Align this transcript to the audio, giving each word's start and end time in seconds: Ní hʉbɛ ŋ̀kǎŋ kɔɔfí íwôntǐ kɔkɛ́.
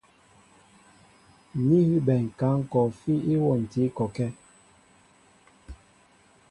Ní 1.67 1.77
hʉbɛ 1.87 2.15
ŋ̀kǎŋ 2.25 2.55
kɔɔfí 2.71 3.13
íwôntǐ 3.33 3.83
kɔkɛ́. 3.97 4.29